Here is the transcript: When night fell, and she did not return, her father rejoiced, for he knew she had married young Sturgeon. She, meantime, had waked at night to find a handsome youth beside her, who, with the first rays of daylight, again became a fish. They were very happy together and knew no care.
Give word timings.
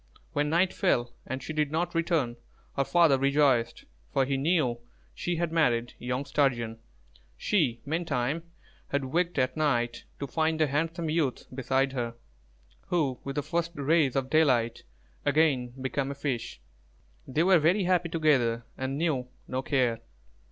When 0.33 0.49
night 0.49 0.73
fell, 0.73 1.13
and 1.27 1.43
she 1.43 1.53
did 1.53 1.69
not 1.71 1.93
return, 1.93 2.37
her 2.75 2.83
father 2.83 3.19
rejoiced, 3.19 3.85
for 4.11 4.25
he 4.25 4.35
knew 4.35 4.79
she 5.13 5.35
had 5.35 5.51
married 5.51 5.93
young 5.99 6.25
Sturgeon. 6.25 6.79
She, 7.37 7.81
meantime, 7.85 8.41
had 8.87 9.05
waked 9.05 9.37
at 9.37 9.55
night 9.55 10.05
to 10.19 10.25
find 10.25 10.59
a 10.59 10.65
handsome 10.65 11.11
youth 11.11 11.45
beside 11.53 11.93
her, 11.93 12.15
who, 12.87 13.19
with 13.23 13.35
the 13.35 13.43
first 13.43 13.73
rays 13.75 14.15
of 14.15 14.31
daylight, 14.31 14.81
again 15.23 15.71
became 15.79 16.09
a 16.09 16.15
fish. 16.15 16.59
They 17.27 17.43
were 17.43 17.59
very 17.59 17.83
happy 17.83 18.09
together 18.09 18.65
and 18.75 18.97
knew 18.97 19.27
no 19.47 19.61
care. 19.61 20.01